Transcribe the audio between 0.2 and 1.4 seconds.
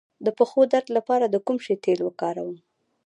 د پښو درد لپاره د